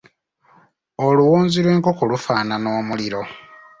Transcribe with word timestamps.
Oluwonzi 1.05 1.59
lw’enkoko 1.65 2.03
lufaanana 2.11 2.67
omuliro. 2.79 3.21